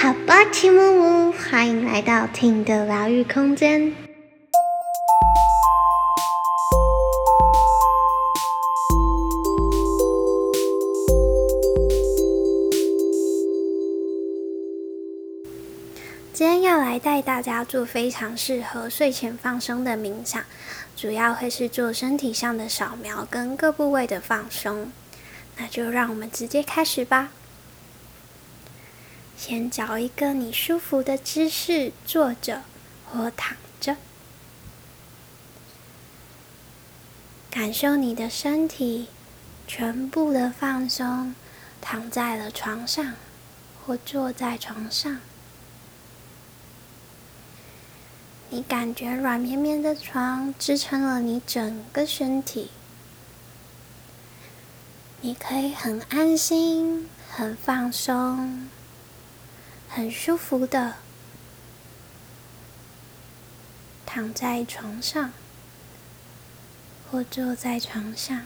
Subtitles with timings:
[0.00, 3.92] 好吧，齐木木，欢迎来到听的疗愈空间。
[16.32, 20.40] 今天要来带大家做非常适合睡前放松的冥想，
[20.96, 24.92] 主要会是做身体上的扫描跟各部位的放松。
[25.56, 27.30] 那就让我们直接开始吧。
[29.38, 32.64] 先找一个你舒服的姿势，坐着
[33.06, 33.96] 或躺着，
[37.48, 39.06] 感受你的身体
[39.68, 41.36] 全部的放松，
[41.80, 43.14] 躺在了床上
[43.86, 45.20] 或坐在床上。
[48.50, 52.70] 你感觉软绵绵的床支撑了你整个身体，
[55.20, 58.68] 你可以很安心、很放松。
[59.98, 60.94] 很舒服的
[64.06, 65.32] 躺在床上，
[67.10, 68.42] 或坐在床上，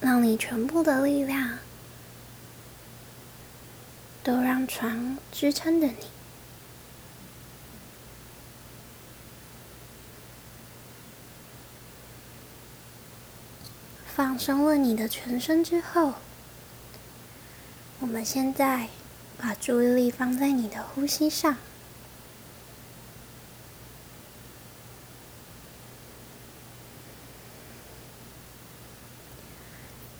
[0.00, 1.60] 让你全部的力量
[4.24, 6.06] 都让床支撑着你。
[14.12, 16.14] 放松了你的全身之后。
[18.12, 18.88] 我们现在
[19.38, 21.56] 把注意力放在你的呼吸上，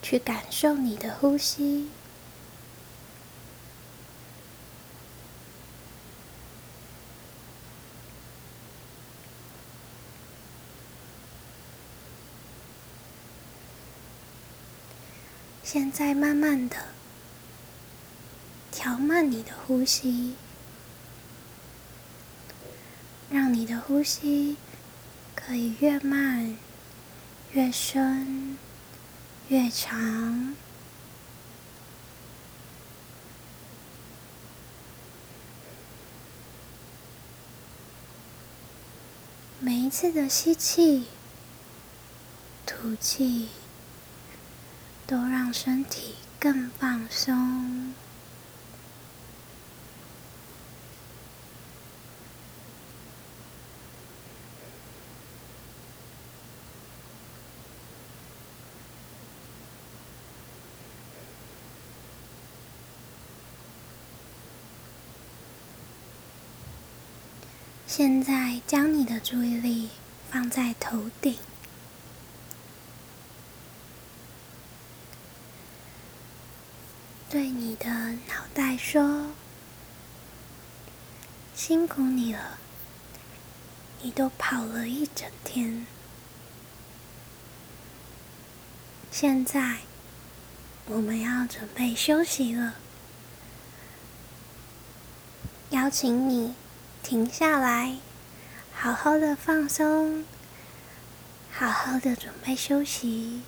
[0.00, 1.88] 去感受你的呼吸。
[15.64, 16.99] 现在慢慢的。
[18.82, 20.36] 调慢你的呼吸，
[23.30, 24.56] 让你的呼吸
[25.34, 26.56] 可以越慢
[27.52, 28.56] 越深
[29.48, 30.56] 越长。
[39.58, 41.04] 每一次的吸气、
[42.64, 43.50] 吐气，
[45.06, 47.89] 都让身体更放松。
[67.92, 69.90] 现在将你的注意力
[70.30, 71.36] 放在头顶，
[77.28, 77.90] 对你的
[78.28, 79.32] 脑袋说
[81.52, 82.58] ：“辛苦你了，
[84.02, 85.84] 你都跑了一整天，
[89.10, 89.78] 现在
[90.86, 92.76] 我们要准备休息了，
[95.70, 96.54] 邀请你。”
[97.02, 97.96] 停下来，
[98.72, 100.24] 好好的放松，
[101.50, 103.42] 好好的准备休息。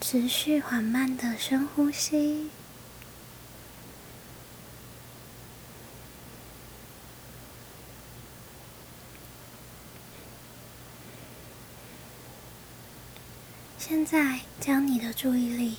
[0.00, 2.50] 持续缓慢的深呼吸。
[13.86, 15.76] 现在将你的注意力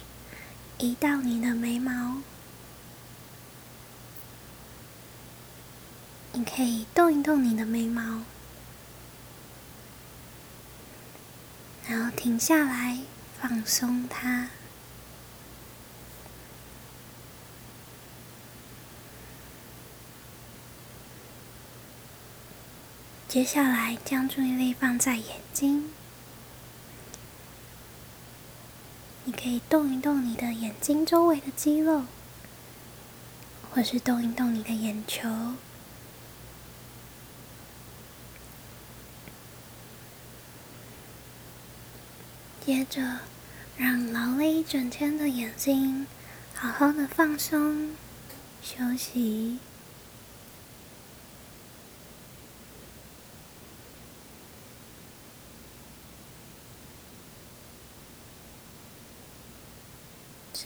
[0.77, 2.21] 移到你的眉毛，
[6.33, 8.21] 你可以动一动你的眉毛，
[11.87, 12.99] 然后停下来
[13.41, 14.49] 放松它。
[23.27, 25.89] 接下来将注意力放在眼睛。
[29.25, 32.03] 你可以动一动你的眼睛周围的肌肉，
[33.71, 35.27] 或是动一动你的眼球。
[42.63, 43.19] 接着，
[43.77, 46.05] 让劳累一整天的眼睛
[46.53, 47.95] 好好的放松、
[48.61, 49.57] 休息。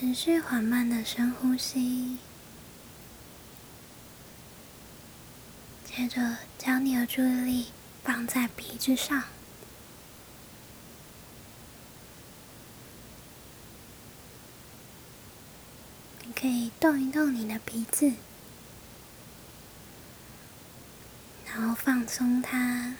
[0.09, 2.17] 持续缓慢的深呼吸，
[5.85, 7.67] 接接着将你的注意力
[8.05, 9.25] 放在鼻子上，
[16.23, 18.13] 你可以动一动你的鼻子，
[21.45, 22.95] 然后放松它。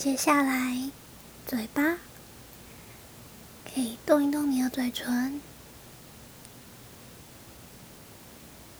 [0.00, 0.90] 接下来，
[1.46, 1.98] 嘴巴
[3.66, 5.42] 可以动一动你的嘴唇，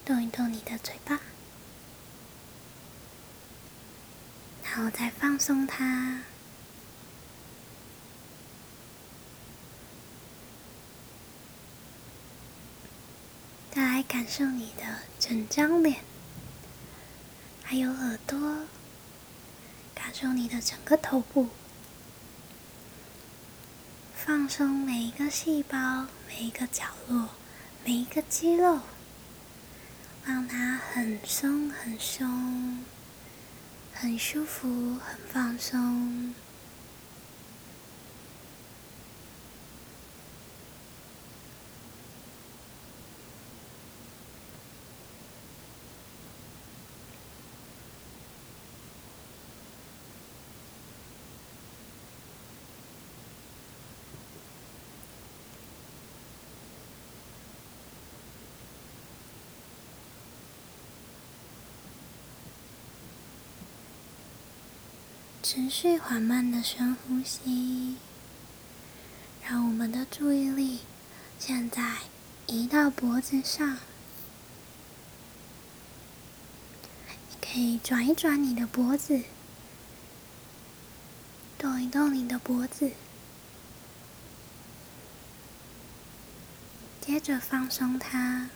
[0.03, 1.21] 动一动你的嘴巴，
[4.65, 6.23] 然后再放松它。
[13.71, 16.03] 再来感受你的整张脸，
[17.63, 18.65] 还有耳朵。
[20.03, 21.51] 感受你的整个头部，
[24.15, 27.29] 放松每一个细胞、每一个角落、
[27.85, 28.81] 每一个肌肉，
[30.25, 32.83] 让它很松、很松、
[33.93, 36.35] 很舒服、很放松。
[65.43, 67.97] 持续缓慢的深呼吸，
[69.43, 70.81] 让我们的注意力
[71.39, 71.97] 现在
[72.47, 73.79] 移到脖子上。
[77.31, 79.23] 你可以转一转你的脖子，
[81.59, 82.93] 动一动你的脖子，
[87.01, 88.51] 接着放松它。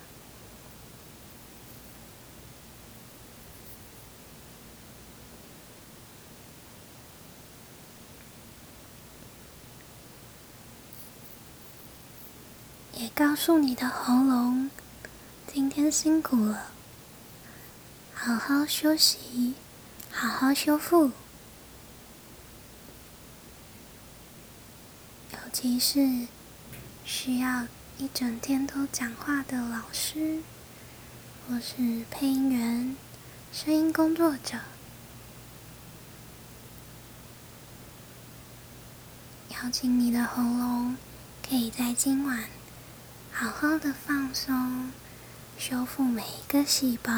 [13.34, 14.70] 告诉你的喉咙，
[15.52, 16.66] 今天辛苦了，
[18.14, 19.54] 好好休息，
[20.12, 21.10] 好好修复。
[25.32, 26.28] 尤其是
[27.04, 27.66] 需要
[27.98, 30.38] 一整天都讲话的老师，
[31.48, 32.94] 或是配音员、
[33.52, 34.60] 声音工作者，
[39.48, 40.96] 邀请你的喉咙
[41.44, 42.44] 可以在今晚。
[43.36, 44.92] 好好的放松，
[45.58, 47.12] 修复每一个细胞，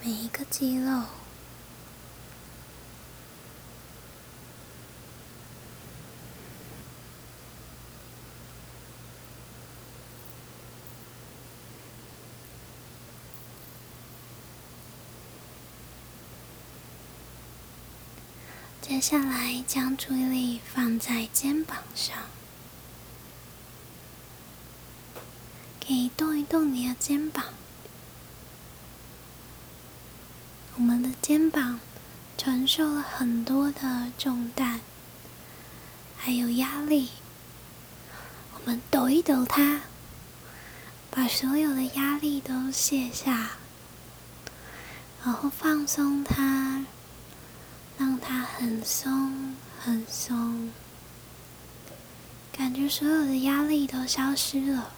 [0.00, 1.02] 每一个肌肉。
[18.80, 22.16] 接下来，将注意力放在肩膀上。
[25.88, 27.46] 可以动一动你的肩膀。
[30.76, 31.80] 我们的肩膀
[32.36, 34.80] 承受了很多的重担，
[36.18, 37.08] 还有压力。
[38.52, 39.80] 我们抖一抖它，
[41.10, 43.52] 把所有的压力都卸下，
[45.24, 46.84] 然后放松它，
[47.96, 50.70] 让它很松很松，
[52.52, 54.92] 感觉所有的压力都消失了。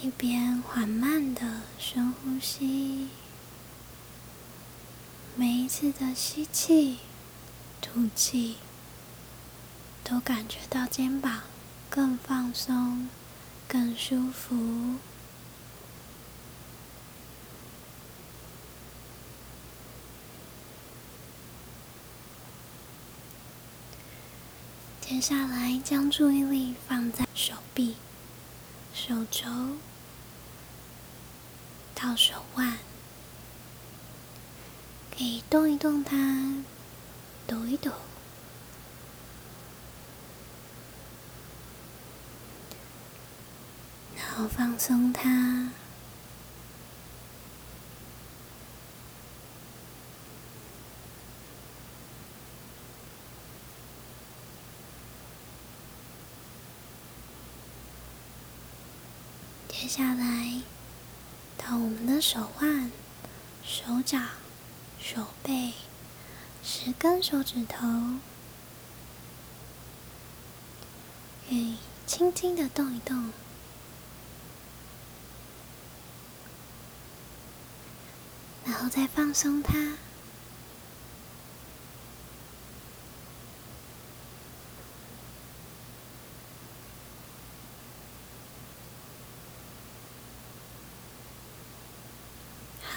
[0.00, 3.08] 一边缓慢的深呼吸，
[5.34, 6.98] 每一次的吸气、
[7.80, 8.58] 吐气，
[10.04, 11.42] 都感觉到肩膀
[11.90, 13.08] 更放松、
[13.66, 14.94] 更舒服。
[25.00, 27.96] 接下来，将注意力放在手臂、
[28.98, 29.46] 手肘。
[31.94, 32.78] 到手腕，
[35.16, 36.16] 可以动一动它，
[37.46, 37.92] 抖一抖，
[44.16, 45.70] 然后放松它。
[59.68, 60.62] 接下来
[61.56, 62.92] 到我们的手腕、
[63.64, 64.28] 手掌、
[65.00, 65.72] 手背，
[66.62, 67.84] 十根手指头，
[71.48, 73.32] 可以轻轻的动一动，
[78.64, 79.94] 然后再放松它。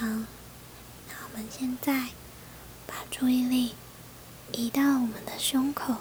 [0.02, 2.08] 好，那我们现在
[2.88, 3.76] 把注意力
[4.52, 5.98] 移到我们的胸口，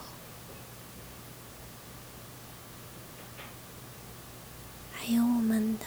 [4.94, 5.84] 还有我们的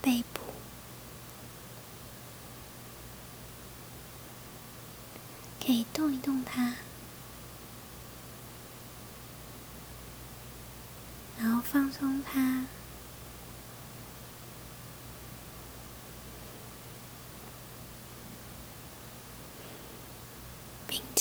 [0.00, 0.40] 背部，
[5.60, 6.74] 可以动一动它，
[11.40, 12.66] 然后放松它。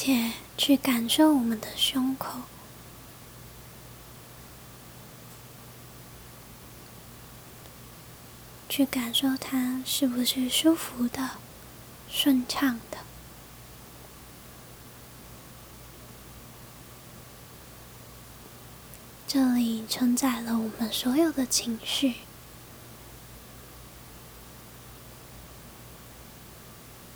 [0.06, 2.42] 且去感受我们的胸口，
[8.70, 11.32] 去感受它是不是舒服的、
[12.08, 13.00] 顺畅的。
[19.28, 22.18] 这里承载了我们所有的情绪。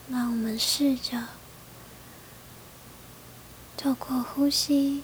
[0.09, 1.38] 让我们试着。
[3.81, 5.03] 透过呼吸，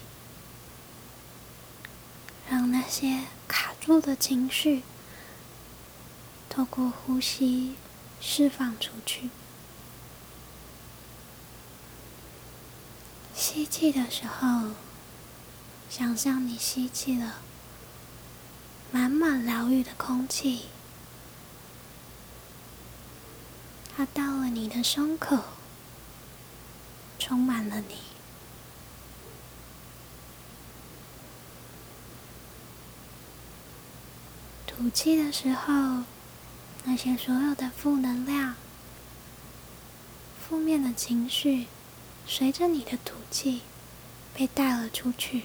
[2.49, 4.83] 让那些卡住的情绪
[6.49, 7.77] 透过呼吸
[8.19, 9.29] 释放出去。
[13.33, 14.71] 吸气的时候，
[15.89, 17.35] 想象你吸气了
[18.91, 20.65] 满满疗愈的空气，
[23.95, 25.45] 它到了你的胸口，
[27.17, 28.14] 充满了你。
[34.77, 36.03] 吐气的时候，
[36.83, 38.55] 那些所有的负能量、
[40.37, 41.67] 负面的情绪，
[42.27, 43.61] 随着你的吐气
[44.33, 45.43] 被带了出去。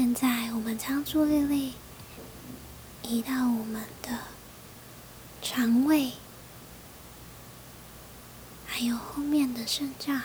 [0.00, 1.74] 现在，我们将注意力
[3.02, 4.16] 移到我们的
[5.42, 6.12] 肠胃，
[8.64, 10.22] 还有后面的肾脏，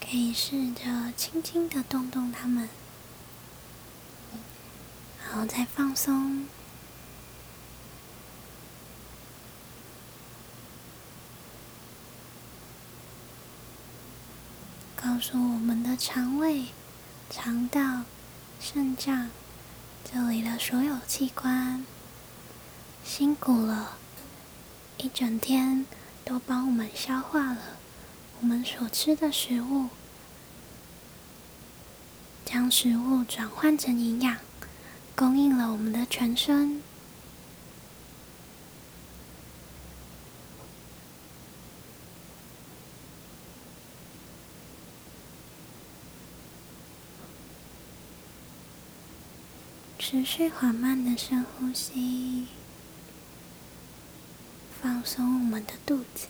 [0.00, 2.70] 可以试着轻轻的动动它们，
[5.22, 6.46] 然后再放松。
[15.02, 16.66] 告诉我们的肠胃、
[17.28, 18.04] 肠道、
[18.58, 19.28] 肾脏
[20.10, 21.84] 这里的所有器官，
[23.04, 23.98] 辛苦了，
[24.96, 25.84] 一整天
[26.24, 27.58] 都帮我们消化了
[28.40, 29.88] 我们所吃的食物，
[32.44, 34.38] 将食物转换成营养，
[35.14, 36.82] 供应了我们的全身。
[50.10, 52.48] 持续缓慢的深呼吸，
[54.82, 56.26] 放松我们的肚子。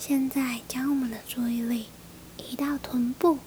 [0.00, 1.86] 现在将我们的注意力
[2.38, 3.38] 移到臀部，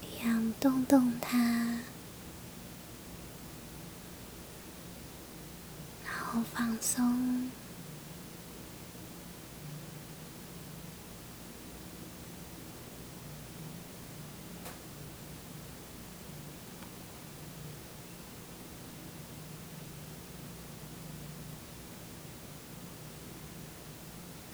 [0.00, 1.36] 一样动动它，
[6.04, 7.50] 然后放松。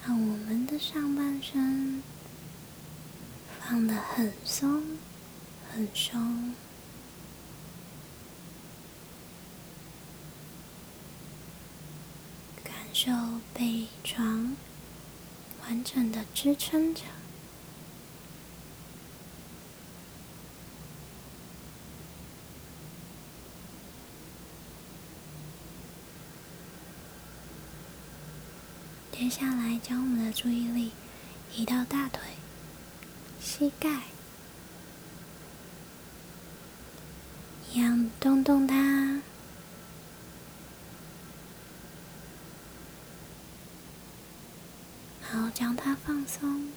[0.06, 2.02] 让我们的上半身
[3.78, 4.82] 放得很松，
[5.72, 6.52] 很松。
[12.64, 13.12] 感受
[13.54, 14.56] 被床
[15.62, 17.02] 完整的支撑着，
[29.12, 30.90] 接下来将我们的注意力
[31.54, 32.20] 移到大腿、
[33.40, 33.88] 膝盖，
[37.72, 39.20] 一样动动它。
[45.30, 46.68] 然后将它放松，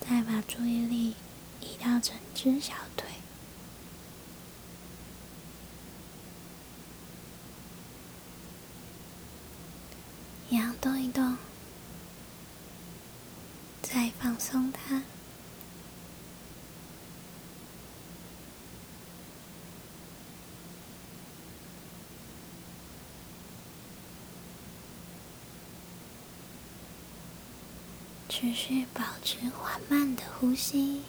[0.00, 1.14] 再把注意力
[1.60, 3.06] 移到整只小腿，
[10.48, 11.36] 一样动一动，
[13.82, 15.02] 再放松它。
[28.40, 31.02] 持续保持缓慢的呼吸。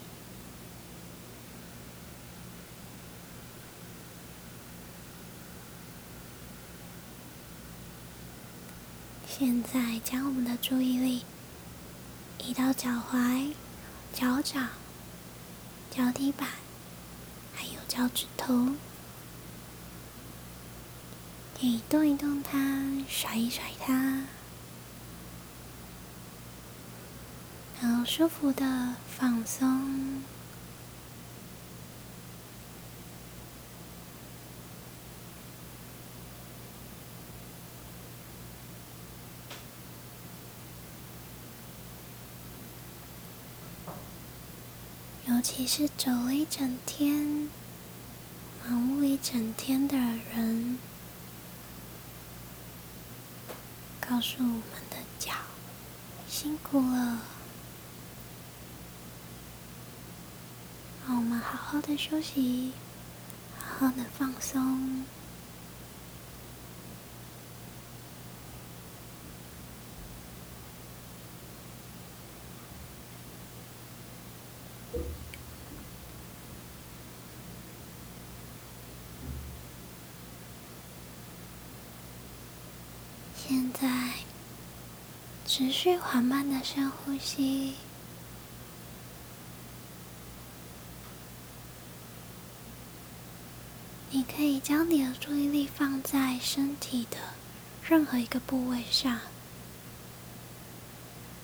[9.25, 11.23] 现在将我们的注意力
[12.39, 13.53] 移到脚踝、
[14.13, 14.67] 脚掌、
[15.89, 16.49] 脚底板，
[17.55, 18.75] 还有脚趾头，
[21.61, 24.25] 你动一动它，甩一甩它。
[27.81, 30.21] 然后舒服的放松，
[45.25, 47.49] 尤其是走了一整天、
[48.63, 50.77] 忙碌一整天的人，
[53.99, 55.33] 告诉我们的脚
[56.29, 57.21] 辛苦了。
[61.07, 62.73] 让我们好好的休息，
[63.59, 65.03] 好好的放松。
[83.35, 84.13] 现在，
[85.45, 87.73] 持续缓慢的深呼吸。
[94.13, 97.17] 你可以将你的注意力放在身体的
[97.81, 99.21] 任何一个部位上，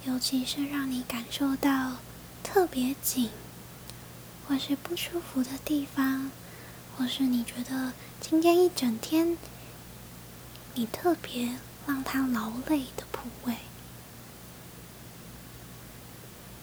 [0.05, 1.97] 尤其是让你感受到
[2.43, 3.29] 特别紧
[4.45, 6.29] 或是不舒服的地方，
[6.97, 9.37] 或是你觉得今天一整天
[10.73, 13.55] 你特别让他劳累的部位，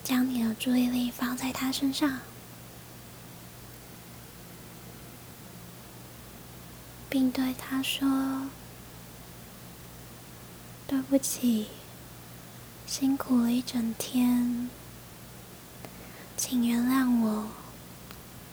[0.02, 2.20] 将你的注意力放在他身上。
[7.14, 8.50] 并对他说
[10.85, 11.68] ：“对不起，
[12.88, 14.68] 辛苦了一整天，
[16.37, 17.46] 请原谅我，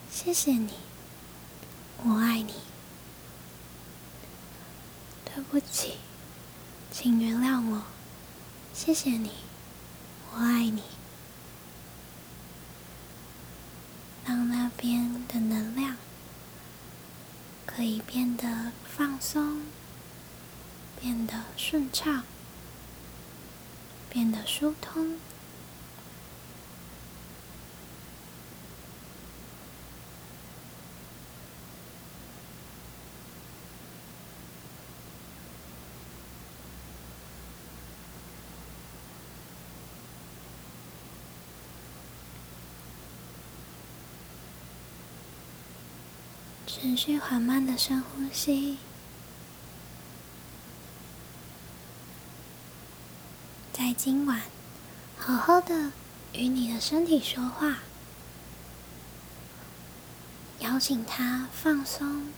[0.08, 0.74] 谢谢你，
[2.04, 2.54] 我爱你。
[5.24, 5.94] 对不起，
[6.92, 7.82] 请原谅我，
[8.72, 9.32] 谢谢你，
[10.32, 10.84] 我爱你。
[14.24, 15.96] 让那边的能量。”
[17.74, 19.62] 可以变得放松，
[21.00, 22.24] 变得顺畅，
[24.10, 25.16] 变得疏通。
[46.82, 48.76] 持续缓慢的深呼吸，
[53.72, 54.42] 在今晚，
[55.16, 55.92] 好好的
[56.32, 57.78] 与你的身体说话，
[60.58, 62.32] 邀请它放松，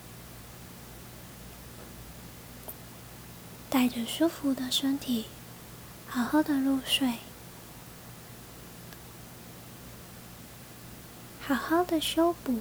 [3.71, 5.25] 带着舒服的身体，
[6.07, 7.15] 好好的入睡，
[11.41, 12.61] 好好的修补。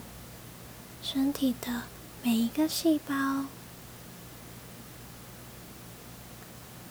[1.04, 1.84] 身体的
[2.24, 3.46] 每一个细胞，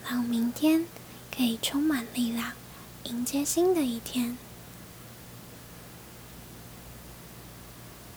[0.05, 0.85] 让明天
[1.35, 2.53] 可以充满力量，
[3.05, 4.37] 迎接新的一天。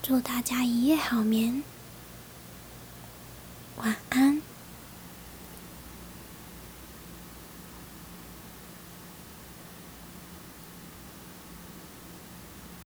[0.02, 1.64] 祝大家一夜好眠，
[3.76, 4.42] 晚安。